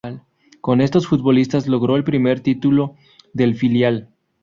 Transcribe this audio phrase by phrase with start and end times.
[0.61, 2.95] Con estos futbolistas logró el primer título
[3.35, 4.09] del filial.